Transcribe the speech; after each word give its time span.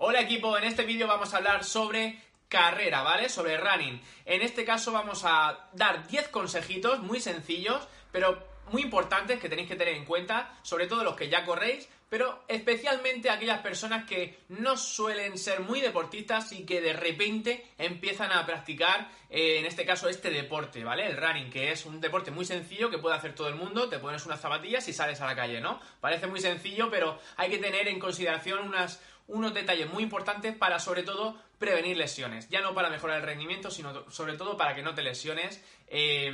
Hola 0.00 0.20
equipo, 0.20 0.56
en 0.56 0.62
este 0.62 0.84
vídeo 0.84 1.08
vamos 1.08 1.34
a 1.34 1.38
hablar 1.38 1.64
sobre 1.64 2.22
carrera, 2.48 3.02
¿vale? 3.02 3.28
Sobre 3.28 3.56
running. 3.56 4.00
En 4.26 4.42
este 4.42 4.64
caso 4.64 4.92
vamos 4.92 5.24
a 5.24 5.70
dar 5.72 6.06
10 6.06 6.28
consejitos 6.28 7.00
muy 7.00 7.18
sencillos, 7.18 7.88
pero 8.12 8.46
muy 8.70 8.82
importantes 8.82 9.40
que 9.40 9.48
tenéis 9.48 9.66
que 9.66 9.74
tener 9.74 9.94
en 9.94 10.04
cuenta, 10.04 10.56
sobre 10.62 10.86
todo 10.86 11.02
los 11.02 11.16
que 11.16 11.28
ya 11.28 11.44
corréis, 11.44 11.88
pero 12.08 12.44
especialmente 12.48 13.28
aquellas 13.28 13.60
personas 13.60 14.06
que 14.06 14.38
no 14.48 14.76
suelen 14.76 15.36
ser 15.36 15.60
muy 15.60 15.80
deportistas 15.80 16.52
y 16.52 16.64
que 16.64 16.80
de 16.80 16.92
repente 16.92 17.66
empiezan 17.76 18.32
a 18.32 18.46
practicar, 18.46 19.10
eh, 19.28 19.58
en 19.58 19.66
este 19.66 19.84
caso, 19.84 20.08
este 20.08 20.30
deporte, 20.30 20.84
¿vale? 20.84 21.06
El 21.06 21.16
running, 21.16 21.50
que 21.50 21.70
es 21.72 21.84
un 21.84 22.00
deporte 22.00 22.30
muy 22.30 22.44
sencillo 22.44 22.88
que 22.88 22.98
puede 22.98 23.16
hacer 23.16 23.34
todo 23.34 23.48
el 23.48 23.56
mundo, 23.56 23.88
te 23.88 23.98
pones 23.98 24.24
unas 24.24 24.40
zapatillas 24.40 24.86
y 24.88 24.92
sales 24.92 25.20
a 25.20 25.26
la 25.26 25.36
calle, 25.36 25.60
¿no? 25.60 25.80
Parece 26.00 26.28
muy 26.28 26.40
sencillo, 26.40 26.88
pero 26.88 27.18
hay 27.36 27.50
que 27.50 27.58
tener 27.58 27.88
en 27.88 27.98
consideración 27.98 28.66
unas, 28.66 29.02
unos 29.28 29.54
detalles 29.54 29.90
muy 29.90 30.02
importantes 30.02 30.56
para, 30.56 30.78
sobre 30.78 31.02
todo, 31.02 31.36
prevenir 31.58 31.96
lesiones. 31.96 32.48
Ya 32.48 32.60
no 32.60 32.74
para 32.74 32.90
mejorar 32.90 33.18
el 33.18 33.26
rendimiento, 33.26 33.70
sino 33.70 34.10
sobre 34.10 34.34
todo 34.34 34.56
para 34.56 34.74
que 34.74 34.82
no 34.82 34.94
te 34.94 35.02
lesiones, 35.02 35.62
eh, 35.86 36.32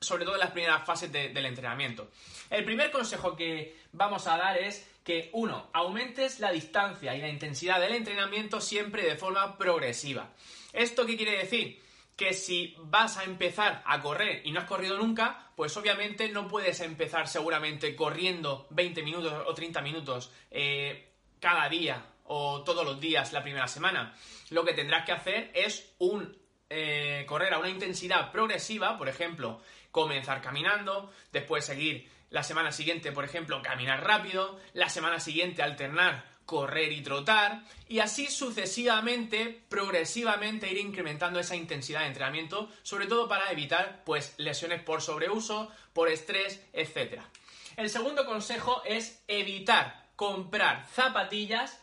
sobre 0.00 0.24
todo 0.24 0.34
en 0.34 0.40
las 0.40 0.50
primeras 0.50 0.84
fases 0.84 1.12
del 1.12 1.46
entrenamiento. 1.46 2.10
El 2.50 2.64
primer 2.64 2.90
consejo 2.90 3.36
que 3.36 3.76
vamos 3.92 4.26
a 4.26 4.36
dar 4.36 4.58
es 4.58 4.88
que, 5.04 5.28
uno, 5.34 5.68
aumentes 5.74 6.40
la 6.40 6.50
distancia 6.50 7.14
y 7.14 7.20
la 7.20 7.28
intensidad 7.28 7.78
del 7.78 7.94
entrenamiento 7.94 8.60
siempre 8.60 9.02
de 9.02 9.16
forma 9.16 9.58
progresiva. 9.58 10.30
¿Esto 10.72 11.06
qué 11.06 11.16
quiere 11.16 11.38
decir? 11.38 11.84
que 12.16 12.32
si 12.32 12.76
vas 12.78 13.18
a 13.18 13.24
empezar 13.24 13.82
a 13.84 14.00
correr 14.00 14.42
y 14.44 14.52
no 14.52 14.60
has 14.60 14.66
corrido 14.66 14.96
nunca, 14.96 15.50
pues 15.56 15.76
obviamente 15.76 16.28
no 16.28 16.46
puedes 16.46 16.78
empezar 16.78 17.26
seguramente 17.26 17.96
corriendo 17.96 18.68
20 18.70 19.02
minutos 19.02 19.32
o 19.44 19.52
30 19.52 19.80
minutos 19.80 20.30
eh, 20.52 21.08
cada 21.40 21.68
día 21.68 22.13
o 22.24 22.62
todos 22.62 22.84
los 22.84 23.00
días 23.00 23.32
la 23.32 23.42
primera 23.42 23.68
semana. 23.68 24.14
Lo 24.50 24.64
que 24.64 24.74
tendrás 24.74 25.04
que 25.04 25.12
hacer 25.12 25.50
es 25.54 25.94
un 25.98 26.36
eh, 26.70 27.24
correr 27.26 27.54
a 27.54 27.58
una 27.58 27.68
intensidad 27.68 28.32
progresiva, 28.32 28.98
por 28.98 29.08
ejemplo, 29.08 29.60
comenzar 29.90 30.42
caminando, 30.42 31.12
después 31.32 31.64
seguir 31.64 32.10
la 32.30 32.42
semana 32.42 32.72
siguiente, 32.72 33.12
por 33.12 33.24
ejemplo, 33.24 33.62
caminar 33.62 34.04
rápido, 34.04 34.58
la 34.72 34.88
semana 34.88 35.20
siguiente 35.20 35.62
alternar 35.62 36.34
correr 36.46 36.92
y 36.92 37.02
trotar, 37.02 37.62
y 37.88 38.00
así 38.00 38.26
sucesivamente, 38.26 39.62
progresivamente 39.68 40.70
ir 40.70 40.78
incrementando 40.78 41.40
esa 41.40 41.56
intensidad 41.56 42.00
de 42.00 42.08
entrenamiento, 42.08 42.68
sobre 42.82 43.06
todo 43.06 43.28
para 43.28 43.50
evitar 43.50 44.02
pues 44.04 44.34
lesiones 44.36 44.82
por 44.82 45.00
sobreuso, 45.00 45.70
por 45.92 46.08
estrés, 46.08 46.62
etc. 46.72 47.22
El 47.76 47.88
segundo 47.88 48.26
consejo 48.26 48.82
es 48.84 49.22
evitar 49.26 50.04
comprar 50.16 50.86
zapatillas 50.86 51.80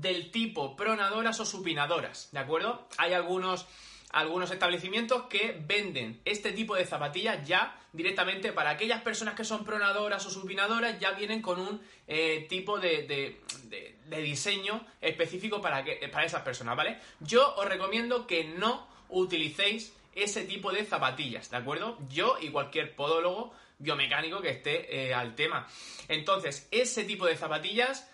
del 0.00 0.32
tipo 0.32 0.74
pronadoras 0.74 1.38
o 1.38 1.46
supinadoras, 1.46 2.28
¿de 2.32 2.40
acuerdo? 2.40 2.88
Hay 2.98 3.12
algunos, 3.12 3.66
algunos 4.10 4.50
establecimientos 4.50 5.26
que 5.26 5.56
venden 5.64 6.20
este 6.24 6.50
tipo 6.50 6.74
de 6.74 6.84
zapatillas 6.84 7.46
ya 7.46 7.78
directamente 7.92 8.52
para 8.52 8.70
aquellas 8.70 9.02
personas 9.02 9.34
que 9.34 9.44
son 9.44 9.64
pronadoras 9.64 10.26
o 10.26 10.30
supinadoras, 10.30 10.98
ya 10.98 11.12
vienen 11.12 11.40
con 11.40 11.60
un 11.60 11.80
eh, 12.08 12.44
tipo 12.48 12.80
de, 12.80 13.04
de, 13.04 14.22
diseño 14.22 14.84
específico 15.00 15.60
para, 15.60 15.84
que, 15.84 16.08
para 16.08 16.26
esas 16.26 16.42
personas, 16.42 16.76
¿vale? 16.76 16.98
Yo 17.20 17.54
os 17.54 17.68
recomiendo 17.68 18.26
que 18.26 18.44
no 18.44 18.88
utilicéis 19.10 19.94
ese 20.12 20.44
tipo 20.44 20.72
de 20.72 20.84
zapatillas, 20.84 21.50
¿de 21.50 21.56
acuerdo? 21.56 21.98
Yo 22.08 22.36
y 22.40 22.48
cualquier 22.48 22.96
podólogo 22.96 23.52
biomecánico 23.78 24.40
que 24.40 24.50
esté 24.50 25.06
eh, 25.08 25.14
al 25.14 25.36
tema. 25.36 25.68
Entonces, 26.08 26.66
ese 26.72 27.04
tipo 27.04 27.26
de 27.26 27.36
zapatillas 27.36 28.08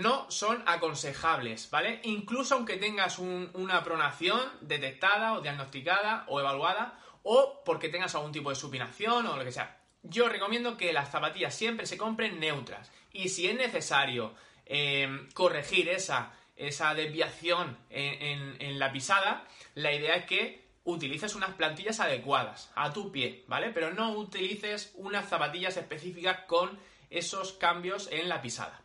no 0.00 0.30
son 0.30 0.62
aconsejables, 0.66 1.70
¿vale? 1.70 2.00
Incluso 2.04 2.54
aunque 2.54 2.76
tengas 2.76 3.18
una 3.18 3.84
pronación 3.84 4.40
detectada 4.60 5.34
o 5.34 5.40
diagnosticada 5.40 6.24
o 6.28 6.40
evaluada 6.40 6.98
o 7.22 7.62
porque 7.64 7.88
tengas 7.88 8.14
algún 8.14 8.32
tipo 8.32 8.50
de 8.50 8.56
supinación 8.56 9.26
o 9.26 9.36
lo 9.36 9.44
que 9.44 9.52
sea. 9.52 9.78
Yo 10.02 10.28
recomiendo 10.28 10.76
que 10.76 10.92
las 10.92 11.10
zapatillas 11.10 11.54
siempre 11.54 11.86
se 11.86 11.98
compren 11.98 12.40
neutras 12.40 12.90
y 13.12 13.28
si 13.28 13.46
es 13.46 13.54
necesario 13.54 14.34
eh, 14.66 15.28
corregir 15.34 15.88
esa, 15.88 16.32
esa 16.56 16.94
desviación 16.94 17.76
en, 17.90 18.56
en 18.60 18.78
la 18.78 18.92
pisada, 18.92 19.46
la 19.74 19.92
idea 19.92 20.16
es 20.16 20.24
que 20.24 20.62
utilices 20.84 21.34
unas 21.34 21.50
plantillas 21.50 22.00
adecuadas 22.00 22.72
a 22.74 22.92
tu 22.92 23.12
pie, 23.12 23.44
¿vale? 23.46 23.70
Pero 23.70 23.92
no 23.92 24.12
utilices 24.12 24.92
unas 24.94 25.28
zapatillas 25.28 25.76
específicas 25.76 26.40
con 26.46 26.78
esos 27.10 27.52
cambios 27.52 28.08
en 28.10 28.28
la 28.28 28.40
pisada. 28.40 28.82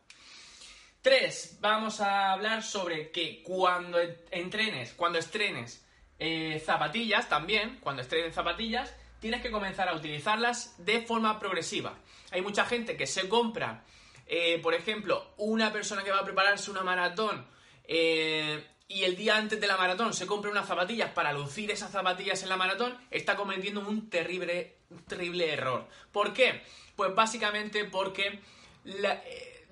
3. 1.07 1.59
Vamos 1.61 2.01
a 2.01 2.33
hablar 2.33 2.61
sobre 2.61 3.11
que 3.11 3.41
cuando 3.41 3.97
entrenes, 4.29 4.93
cuando 4.93 5.17
estrenes 5.17 5.81
eh, 6.19 6.61
zapatillas 6.65 7.29
también, 7.29 7.77
cuando 7.79 8.01
estrenes 8.01 8.35
zapatillas, 8.35 8.93
tienes 9.21 9.41
que 9.41 9.49
comenzar 9.49 9.87
a 9.87 9.95
utilizarlas 9.95 10.75
de 10.83 10.99
forma 10.99 11.39
progresiva. 11.39 11.97
Hay 12.31 12.41
mucha 12.41 12.65
gente 12.65 12.97
que 12.97 13.07
se 13.07 13.29
compra, 13.29 13.85
eh, 14.25 14.59
por 14.61 14.73
ejemplo, 14.73 15.33
una 15.37 15.71
persona 15.71 16.03
que 16.03 16.11
va 16.11 16.19
a 16.19 16.25
prepararse 16.25 16.71
una 16.71 16.83
maratón 16.83 17.47
eh, 17.85 18.67
y 18.89 19.05
el 19.05 19.15
día 19.15 19.37
antes 19.37 19.61
de 19.61 19.67
la 19.67 19.77
maratón 19.77 20.13
se 20.13 20.27
compra 20.27 20.51
unas 20.51 20.67
zapatillas 20.67 21.11
para 21.11 21.31
lucir 21.31 21.71
esas 21.71 21.89
zapatillas 21.89 22.43
en 22.43 22.49
la 22.49 22.57
maratón, 22.57 22.97
está 23.11 23.37
cometiendo 23.37 23.79
un 23.79 24.09
terrible, 24.09 24.75
terrible 25.07 25.53
error. 25.53 25.87
¿Por 26.11 26.33
qué? 26.33 26.63
Pues 26.97 27.15
básicamente 27.15 27.85
porque 27.85 28.41
la, 28.83 29.21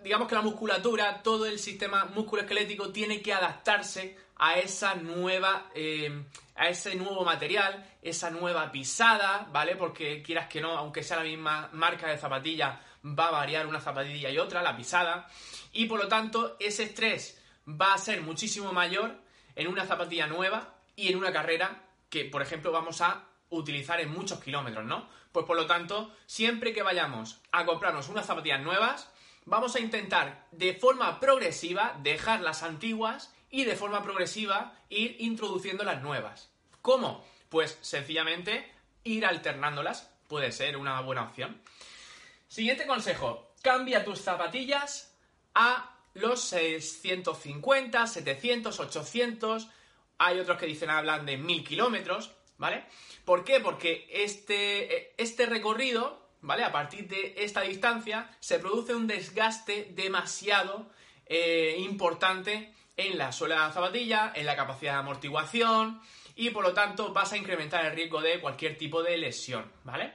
digamos 0.05 0.27
que 0.27 0.35
la 0.35 0.43
musculatura, 0.43 1.23
todo 1.23 1.47
el 1.47 1.57
sistema 1.57 2.05
musculoesquelético 2.05 2.91
tiene 2.91 3.23
que 3.23 3.33
adaptarse 3.33 4.16
a 4.35 4.59
esa 4.59 4.93
nueva, 4.93 5.71
eh, 5.73 6.25
a 6.53 6.69
ese 6.69 6.93
nuevo 6.93 7.25
material, 7.25 7.83
esa 8.03 8.29
nueva 8.29 8.71
pisada, 8.71 9.49
¿vale? 9.51 9.75
Porque 9.75 10.21
quieras 10.21 10.47
que 10.47 10.61
no, 10.61 10.77
aunque 10.77 11.01
sea 11.01 11.17
la 11.17 11.23
misma 11.23 11.69
marca 11.73 12.07
de 12.07 12.19
zapatilla, 12.19 12.79
va 13.03 13.29
a 13.29 13.31
variar 13.31 13.66
una 13.66 13.81
zapatilla 13.81 14.29
y 14.29 14.38
otra, 14.38 14.61
la 14.61 14.77
pisada, 14.77 15.27
y 15.73 15.88
por 15.88 15.99
lo 15.99 16.07
tanto 16.07 16.55
ese 16.59 16.83
estrés 16.83 17.41
va 17.67 17.95
a 17.95 17.97
ser 17.97 18.22
muchísimo 18.22 18.72
mayor 18.73 19.19
en 19.55 19.67
una 19.67 19.87
zapatilla 19.87 20.27
nueva 20.27 20.75
y 20.95 21.07
en 21.07 21.17
una 21.17 21.33
carrera 21.33 21.81
que, 22.11 22.25
por 22.25 22.43
ejemplo, 22.43 22.72
vamos 22.72 23.01
a 23.01 23.23
utilizar 23.49 23.99
en 24.01 24.11
muchos 24.11 24.39
kilómetros, 24.39 24.85
¿no? 24.85 25.09
Pues 25.31 25.47
por 25.47 25.57
lo 25.57 25.66
tanto, 25.66 26.13
siempre 26.27 26.73
que 26.73 26.83
vayamos 26.83 27.41
a 27.51 27.66
comprarnos 27.66 28.07
unas 28.07 28.27
zapatillas 28.27 28.61
nuevas, 28.61 29.11
vamos 29.45 29.75
a 29.75 29.79
intentar 29.79 30.47
de 30.51 30.73
forma 30.73 31.19
progresiva 31.19 31.97
dejar 32.01 32.41
las 32.41 32.63
antiguas 32.63 33.33
y 33.50 33.63
de 33.63 33.75
forma 33.75 34.03
progresiva 34.03 34.78
ir 34.89 35.16
introduciendo 35.19 35.83
las 35.83 36.01
nuevas. 36.01 36.50
¿Cómo? 36.81 37.25
Pues 37.50 37.78
sencillamente 37.81 38.72
ir 39.03 39.25
alternándolas 39.25 40.11
puede 40.28 40.51
ser 40.51 40.78
una 40.78 41.00
buena 41.01 41.23
opción. 41.23 41.61
Siguiente 42.47 42.85
consejo, 42.85 43.53
cambia 43.61 44.03
tus 44.03 44.22
zapatillas 44.22 45.16
a 45.53 45.95
los 46.13 46.41
650, 46.41 48.07
700, 48.07 48.79
800, 48.79 49.67
hay 50.17 50.39
otros 50.39 50.57
que 50.57 50.66
dicen 50.66 50.89
hablan 50.89 51.25
de 51.25 51.38
1000 51.38 51.63
kilómetros, 51.63 52.31
¿vale? 52.57 52.85
¿Por 53.25 53.44
qué? 53.44 53.59
Porque 53.59 54.07
este, 54.09 55.22
este 55.22 55.45
recorrido 55.45 56.24
¿vale? 56.45 56.63
A 56.63 56.72
partir 56.72 57.07
de 57.07 57.33
esta 57.38 57.61
distancia 57.61 58.29
se 58.39 58.59
produce 58.59 58.94
un 58.94 59.07
desgaste 59.07 59.89
demasiado 59.91 60.91
eh, 61.25 61.75
importante 61.79 62.73
en 62.95 63.17
la 63.17 63.31
suela 63.31 63.56
de 63.56 63.61
la 63.61 63.72
zapatilla, 63.72 64.31
en 64.35 64.45
la 64.45 64.55
capacidad 64.55 64.94
de 64.94 65.00
amortiguación 65.00 66.01
y 66.35 66.51
por 66.51 66.63
lo 66.63 66.73
tanto 66.73 67.11
vas 67.13 67.34
a 67.34 67.38
incrementar 67.38 67.85
el 67.85 67.94
riesgo 67.94 68.22
de 68.22 68.39
cualquier 68.39 68.78
tipo 68.78 69.01
de 69.01 69.17
lesión, 69.17 69.69
¿vale? 69.84 70.13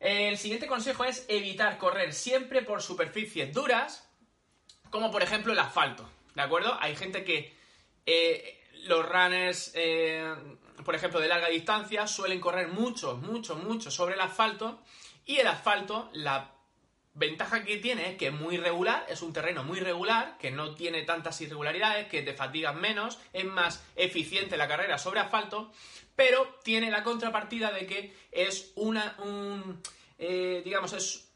El 0.00 0.38
siguiente 0.38 0.66
consejo 0.66 1.04
es 1.04 1.24
evitar 1.28 1.78
correr 1.78 2.12
siempre 2.12 2.62
por 2.62 2.82
superficies 2.82 3.52
duras, 3.52 4.08
como 4.90 5.10
por 5.10 5.22
ejemplo 5.22 5.52
el 5.52 5.58
asfalto, 5.58 6.08
¿de 6.34 6.42
acuerdo? 6.42 6.76
Hay 6.80 6.96
gente 6.96 7.24
que 7.24 7.54
eh, 8.04 8.62
los 8.84 9.06
runners, 9.06 9.72
eh, 9.74 10.34
por 10.84 10.94
ejemplo, 10.94 11.20
de 11.20 11.28
larga 11.28 11.48
distancia, 11.48 12.06
suelen 12.06 12.40
correr 12.40 12.68
mucho, 12.68 13.16
mucho, 13.16 13.56
mucho 13.56 13.90
sobre 13.90 14.14
el 14.14 14.20
asfalto 14.20 14.80
y 15.26 15.38
el 15.38 15.46
asfalto, 15.48 16.08
la 16.12 16.52
ventaja 17.14 17.64
que 17.64 17.78
tiene 17.78 18.10
es 18.10 18.16
que 18.16 18.28
es 18.28 18.32
muy 18.32 18.58
regular, 18.58 19.04
es 19.08 19.22
un 19.22 19.32
terreno 19.32 19.64
muy 19.64 19.80
regular, 19.80 20.36
que 20.38 20.50
no 20.50 20.74
tiene 20.74 21.02
tantas 21.02 21.40
irregularidades, 21.40 22.08
que 22.08 22.22
te 22.22 22.34
fatigas 22.34 22.74
menos, 22.74 23.18
es 23.32 23.44
más 23.44 23.84
eficiente 23.96 24.56
la 24.56 24.68
carrera 24.68 24.98
sobre 24.98 25.20
asfalto, 25.20 25.72
pero 26.14 26.58
tiene 26.62 26.90
la 26.90 27.02
contrapartida 27.02 27.72
de 27.72 27.86
que 27.86 28.16
es 28.30 28.72
una, 28.76 29.16
un, 29.18 29.82
eh, 30.18 30.62
digamos, 30.64 30.92
es 30.92 31.28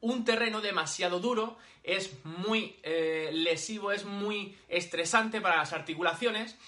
un 0.00 0.24
terreno 0.24 0.60
demasiado 0.60 1.20
duro, 1.20 1.58
es 1.82 2.24
muy 2.24 2.78
eh, 2.82 3.30
lesivo, 3.32 3.92
es 3.92 4.04
muy 4.04 4.58
estresante 4.68 5.40
para 5.40 5.56
las 5.56 5.72
articulaciones, 5.72 6.58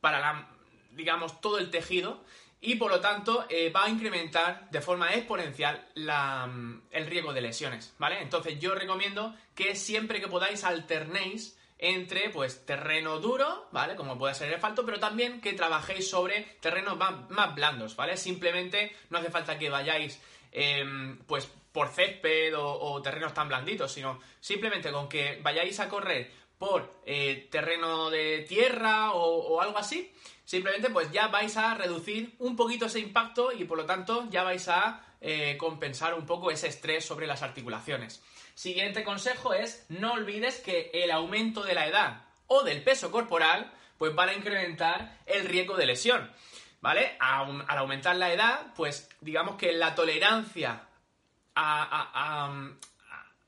para 0.00 0.20
la, 0.20 0.48
digamos, 0.92 1.40
todo 1.40 1.58
el 1.58 1.70
tejido, 1.70 2.24
y 2.60 2.76
por 2.76 2.90
lo 2.90 3.00
tanto 3.00 3.46
eh, 3.48 3.70
va 3.70 3.84
a 3.84 3.88
incrementar 3.88 4.68
de 4.70 4.80
forma 4.80 5.14
exponencial 5.14 5.86
mm, 5.96 6.78
el 6.90 7.06
riesgo 7.06 7.32
de 7.32 7.40
lesiones, 7.40 7.94
¿vale? 7.98 8.20
Entonces 8.22 8.58
yo 8.58 8.74
recomiendo 8.74 9.34
que 9.54 9.76
siempre 9.76 10.20
que 10.20 10.28
podáis 10.28 10.64
alternéis 10.64 11.58
entre 11.78 12.30
pues 12.30 12.64
terreno 12.64 13.18
duro, 13.18 13.68
¿vale? 13.72 13.96
Como 13.96 14.18
puede 14.18 14.34
ser 14.34 14.48
el 14.48 14.54
asfalto, 14.54 14.86
pero 14.86 14.98
también 14.98 15.40
que 15.40 15.52
trabajéis 15.52 16.08
sobre 16.08 16.56
terrenos 16.60 16.96
más, 16.96 17.54
blandos, 17.54 17.96
¿vale? 17.96 18.16
Simplemente 18.16 18.96
no 19.10 19.18
hace 19.18 19.30
falta 19.30 19.58
que 19.58 19.68
vayáis 19.68 20.20
em, 20.52 21.18
pues 21.26 21.50
por 21.72 21.88
césped 21.88 22.54
o, 22.56 23.02
terrenos 23.02 23.34
tan 23.34 23.48
blanditos, 23.48 23.92
sino 23.92 24.18
simplemente 24.40 24.90
con 24.90 25.10
que 25.10 25.38
vayáis 25.42 25.78
a 25.78 25.90
correr 25.90 26.32
por 26.58 26.90
eh, 27.04 27.48
terreno 27.50 28.10
de 28.10 28.44
tierra 28.48 29.12
o, 29.12 29.60
algo 29.60 29.78
así, 29.78 30.12
simplemente 30.44 30.90
pues 30.90 31.10
ya 31.12 31.28
vais 31.28 31.56
a 31.56 31.74
reducir 31.74 32.34
un 32.38 32.56
poquito 32.56 32.86
ese 32.86 33.00
impacto 33.00 33.52
y 33.52 33.64
por 33.64 33.78
lo 33.78 33.86
tanto 33.86 34.28
ya 34.30 34.42
vais 34.42 34.68
a 34.68 35.04
eh, 35.20 35.56
compensar 35.58 36.14
un 36.14 36.26
poco 36.26 36.50
ese 36.50 36.68
estrés 36.68 37.04
sobre 37.04 37.26
las 37.26 37.42
articulaciones. 37.42 38.22
Siguiente 38.54 39.04
consejo 39.04 39.52
es 39.52 39.84
no 39.88 40.14
olvides 40.14 40.60
que 40.60 40.90
el 40.94 41.10
aumento 41.10 41.62
de 41.62 41.74
la 41.74 41.86
edad 41.86 42.24
o 42.46 42.62
del 42.62 42.82
peso 42.82 43.10
corporal 43.10 43.72
pues 43.98 44.14
van 44.14 44.30
a 44.30 44.34
incrementar 44.34 45.18
el 45.26 45.44
riesgo 45.44 45.76
de 45.76 45.86
lesión. 45.86 46.30
¿Vale? 46.78 47.16
al 47.18 47.78
aumentar 47.78 48.14
la 48.14 48.32
edad, 48.32 48.72
pues 48.76 49.08
digamos 49.20 49.56
que 49.56 49.72
la 49.72 49.96
tolerancia 49.96 50.86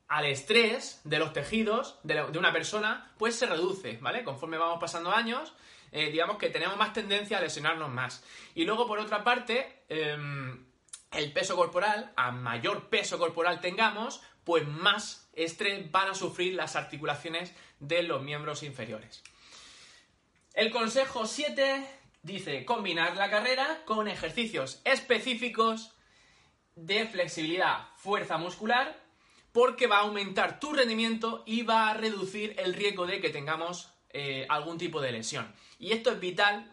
al 0.09 0.25
estrés 0.25 1.01
de 1.05 1.19
los 1.19 1.33
tejidos 1.33 1.99
de, 2.03 2.23
una 2.39 2.53
persona, 2.53 3.13
pues 3.19 3.37
se 3.37 3.47
reduce, 3.47 3.99
¿vale? 4.01 4.25
Conforme 4.25 4.57
vamos 4.57 4.81
pasando 4.81 5.13
años, 5.13 5.53
eh, 5.93 6.11
digamos 6.11 6.39
que 6.39 6.49
tenemos 6.49 6.77
más 6.77 6.95
tendencia 6.95 7.39
a 7.39 7.43
lesionarnos 7.43 7.91
más. 7.91 8.25
Y 8.55 8.65
luego, 8.65 8.87
por 8.87 8.99
otra 8.99 9.23
parte, 9.23 9.85
em, 9.89 10.67
el 11.13 11.33
peso 11.33 11.57
corporal, 11.57 12.13
a 12.17 12.31
mayor 12.31 12.89
peso 12.89 13.19
corporal 13.19 13.61
tengamos, 13.61 14.23
pues 14.45 14.67
más 14.67 15.29
estrés 15.35 15.91
van 15.91 16.11
a 16.11 16.15
sufrir 16.15 16.55
las 16.55 16.75
articulaciones 16.75 17.55
de 17.79 18.03
los 18.03 18.23
miembros 18.23 18.63
inferiores. 18.63 19.23
El 20.55 20.71
consejo 20.71 21.27
7 21.27 21.87
dice 22.23 22.65
combinar 22.65 23.17
la 23.17 23.31
carrera 23.31 23.83
con 23.85 24.09
ejercicios 24.09 24.81
específicos 24.85 25.93
de 26.75 27.07
flexibilidad, 27.07 27.89
fuerza 27.97 28.39
muscular, 28.39 29.08
porque 29.59 29.89
va 29.89 29.97
a 29.97 30.03
aumentar 30.03 30.61
tu 30.61 30.73
rendimiento 30.73 31.43
y 31.45 31.63
va 31.63 31.91
a 31.91 31.95
reducir 31.95 32.55
el 32.61 32.75
riesgo 32.75 33.09
de 33.09 33.21
que 33.21 33.31
tengamos 33.31 33.91
eh, 34.11 34.47
algún 34.49 34.79
tipo 34.79 35.01
de 35.01 35.11
lesión. 35.11 35.53
Y 35.81 35.91
esto 35.91 36.13
es 36.13 36.21
vital, 36.21 36.71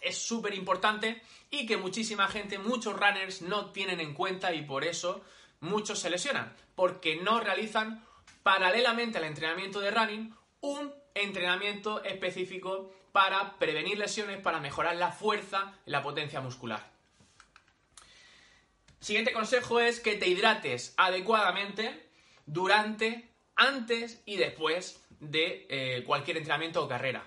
es 0.00 0.18
súper 0.18 0.52
importante 0.54 1.22
y 1.48 1.64
que 1.64 1.76
muchísima 1.76 2.26
gente, 2.26 2.58
muchos 2.58 2.98
runners 2.98 3.42
no 3.42 3.70
tienen 3.70 4.00
en 4.00 4.14
cuenta 4.14 4.52
y 4.52 4.62
por 4.62 4.82
eso 4.82 5.22
muchos 5.60 6.00
se 6.00 6.10
lesionan, 6.10 6.52
porque 6.74 7.14
no 7.14 7.38
realizan 7.38 8.04
paralelamente 8.42 9.18
al 9.18 9.24
entrenamiento 9.24 9.78
de 9.78 9.92
running 9.92 10.34
un 10.60 10.92
entrenamiento 11.14 12.02
específico 12.02 12.92
para 13.12 13.56
prevenir 13.60 13.96
lesiones, 13.96 14.40
para 14.40 14.58
mejorar 14.58 14.96
la 14.96 15.12
fuerza 15.12 15.72
y 15.86 15.92
la 15.92 16.02
potencia 16.02 16.40
muscular. 16.40 16.90
Siguiente 18.98 19.32
consejo 19.32 19.78
es 19.78 20.00
que 20.00 20.16
te 20.16 20.26
hidrates 20.26 20.94
adecuadamente 20.96 22.07
durante, 22.48 23.28
antes 23.54 24.22
y 24.24 24.36
después 24.36 25.04
de 25.20 25.66
eh, 25.68 26.04
cualquier 26.04 26.38
entrenamiento 26.38 26.82
o 26.82 26.88
carrera. 26.88 27.24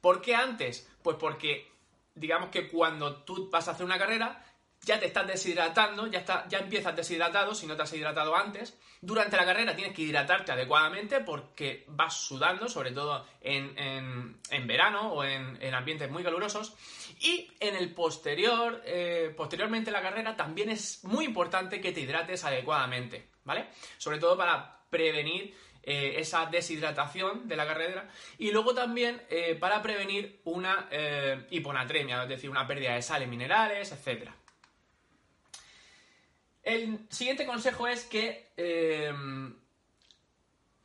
¿Por 0.00 0.20
qué 0.20 0.34
antes? 0.34 0.88
Pues 1.02 1.16
porque 1.18 1.70
digamos 2.14 2.50
que 2.50 2.68
cuando 2.68 3.22
tú 3.22 3.48
vas 3.50 3.68
a 3.68 3.72
hacer 3.72 3.84
una 3.84 3.98
carrera 3.98 4.44
ya 4.84 4.98
te 4.98 5.06
estás 5.06 5.26
deshidratando, 5.26 6.08
ya, 6.08 6.18
está, 6.18 6.46
ya 6.48 6.58
empiezas 6.58 6.96
deshidratado 6.96 7.54
si 7.54 7.66
no 7.66 7.76
te 7.76 7.82
has 7.82 7.92
hidratado 7.92 8.34
antes. 8.34 8.76
Durante 9.00 9.36
la 9.36 9.44
carrera 9.44 9.76
tienes 9.76 9.94
que 9.94 10.02
hidratarte 10.02 10.52
adecuadamente 10.52 11.20
porque 11.20 11.84
vas 11.88 12.14
sudando, 12.14 12.68
sobre 12.68 12.90
todo 12.90 13.24
en, 13.40 14.40
verano 14.66 15.12
o 15.12 15.24
en, 15.24 15.72
ambientes 15.72 16.10
muy 16.10 16.24
calurosos. 16.24 16.74
Y 17.20 17.48
en 17.60 17.76
el 17.76 17.94
posterior, 17.94 18.82
eh, 18.84 19.32
posteriormente 19.36 19.92
la 19.92 20.02
carrera, 20.02 20.36
también 20.36 20.70
es 20.70 21.04
muy 21.04 21.26
importante 21.26 21.80
que 21.80 21.92
te 21.92 22.00
hidrates 22.00 22.44
adecuadamente, 22.44 23.28
¿vale? 23.44 23.66
Sobre 23.98 24.18
todo 24.18 24.36
para 24.36 24.80
prevenir 24.90 25.54
eh, 25.82 26.14
esa 26.18 26.46
deshidratación 26.46 27.48
de 27.48 27.56
la 27.56 27.66
carrera 27.66 28.08
y 28.38 28.50
luego 28.50 28.74
también 28.74 29.22
eh, 29.28 29.56
para 29.56 29.82
prevenir 29.82 30.40
una 30.44 30.88
hiponatremia, 31.50 32.22
es 32.22 32.28
decir, 32.28 32.50
una 32.50 32.66
pérdida 32.66 32.94
de 32.94 33.02
sales 33.02 33.28
minerales, 33.28 33.92
etcétera. 33.92 34.34
El 36.62 37.06
siguiente 37.10 37.44
consejo 37.44 37.88
es 37.88 38.04
que 38.04 38.52
eh, 38.56 39.12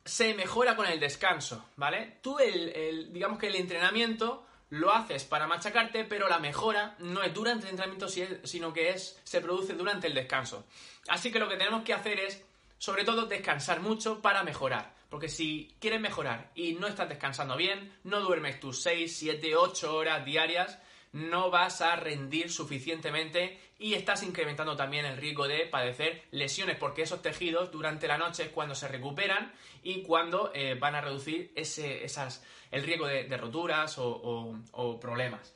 se 0.04 0.34
mejora 0.34 0.74
con 0.74 0.86
el 0.86 0.98
descanso, 0.98 1.70
¿vale? 1.76 2.18
Tú, 2.20 2.38
el, 2.38 3.12
digamos 3.12 3.38
que 3.38 3.46
el 3.46 3.54
entrenamiento 3.54 4.46
lo 4.70 4.92
haces 4.92 5.24
para 5.24 5.46
machacarte, 5.46 6.04
pero 6.04 6.28
la 6.28 6.38
mejora 6.38 6.96
no 6.98 7.22
es 7.22 7.32
durante 7.32 7.66
el 7.66 7.70
entrenamiento, 7.70 8.08
sino 8.08 8.72
que 8.72 8.90
es, 8.90 9.20
se 9.24 9.40
produce 9.40 9.74
durante 9.74 10.06
el 10.06 10.14
descanso. 10.14 10.66
Así 11.08 11.32
que 11.32 11.38
lo 11.38 11.48
que 11.48 11.56
tenemos 11.56 11.82
que 11.84 11.94
hacer 11.94 12.20
es, 12.20 12.44
sobre 12.78 13.04
todo, 13.04 13.26
descansar 13.26 13.80
mucho 13.80 14.20
para 14.20 14.42
mejorar. 14.42 14.94
Porque 15.08 15.28
si 15.28 15.74
quieres 15.80 16.00
mejorar 16.00 16.50
y 16.54 16.74
no 16.74 16.86
estás 16.86 17.08
descansando 17.08 17.56
bien, 17.56 17.96
no 18.04 18.20
duermes 18.20 18.60
tus 18.60 18.82
6, 18.82 19.16
7, 19.16 19.56
8 19.56 19.96
horas 19.96 20.24
diarias, 20.24 20.78
no 21.12 21.50
vas 21.50 21.80
a 21.80 21.96
rendir 21.96 22.50
suficientemente 22.50 23.58
y 23.78 23.94
estás 23.94 24.22
incrementando 24.22 24.76
también 24.76 25.04
el 25.04 25.16
riesgo 25.16 25.46
de 25.46 25.66
padecer 25.66 26.24
lesiones 26.30 26.76
porque 26.76 27.02
esos 27.02 27.22
tejidos 27.22 27.70
durante 27.70 28.08
la 28.08 28.18
noche 28.18 28.44
es 28.44 28.48
cuando 28.50 28.74
se 28.74 28.88
recuperan 28.88 29.52
y 29.82 30.02
cuando 30.02 30.50
eh, 30.54 30.74
van 30.74 30.96
a 30.96 31.00
reducir 31.00 31.52
ese, 31.54 32.04
esas, 32.04 32.44
el 32.70 32.82
riesgo 32.82 33.06
de, 33.06 33.36
roturas 33.36 33.96
o, 33.98 34.98
problemas. 35.00 35.54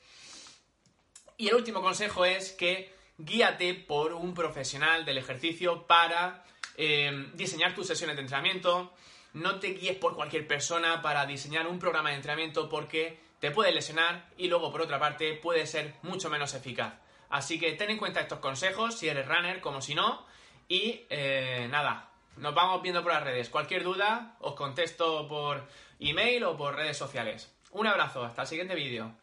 Y 1.37 1.49
el 1.49 1.55
último 1.55 1.81
consejo 1.81 2.25
es 2.25 2.51
que 2.53 2.93
guíate 3.17 3.73
por 3.73 4.13
un 4.13 4.33
profesional 4.33 5.03
del 5.03 5.17
ejercicio 5.17 5.85
para 5.85 6.45
eh, 6.77 7.29
diseñar 7.33 7.75
tus 7.75 7.87
sesiones 7.87 8.15
de 8.15 8.21
entrenamiento. 8.21 8.93
No 9.33 9.59
te 9.59 9.73
guíes 9.73 9.97
por 9.97 10.15
cualquier 10.15 10.47
persona 10.47 11.01
para 11.01 11.25
diseñar 11.25 11.67
un 11.67 11.79
programa 11.79 12.09
de 12.09 12.15
entrenamiento 12.15 12.69
porque 12.69 13.19
te 13.43 13.51
puede 13.51 13.73
lesionar 13.73 14.29
y 14.37 14.47
luego 14.47 14.71
por 14.71 14.79
otra 14.79 14.99
parte 14.99 15.33
puede 15.33 15.67
ser 15.67 15.95
mucho 16.01 16.29
menos 16.29 16.53
eficaz. 16.53 16.93
Así 17.29 17.59
que 17.59 17.73
ten 17.73 17.89
en 17.89 17.97
cuenta 17.97 18.21
estos 18.21 18.39
consejos 18.39 18.97
si 18.97 19.09
eres 19.09 19.27
runner 19.27 19.59
como 19.59 19.81
si 19.81 19.95
no 19.95 20.25
y 20.69 21.01
eh, 21.09 21.67
nada, 21.69 22.09
nos 22.37 22.55
vamos 22.55 22.81
viendo 22.81 23.03
por 23.03 23.11
las 23.11 23.21
redes. 23.21 23.49
Cualquier 23.49 23.83
duda 23.83 24.37
os 24.39 24.53
contesto 24.53 25.27
por 25.27 25.67
email 25.99 26.45
o 26.45 26.55
por 26.55 26.77
redes 26.77 26.95
sociales. 26.95 27.53
Un 27.71 27.85
abrazo, 27.85 28.23
hasta 28.23 28.43
el 28.43 28.47
siguiente 28.47 28.75
vídeo. 28.75 29.13